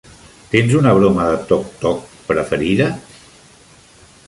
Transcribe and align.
Tens 0.53 0.71
una 0.79 0.93
broma 0.99 1.27
de 1.33 1.35
toc-toc 1.51 2.01
preferida? 2.31 2.91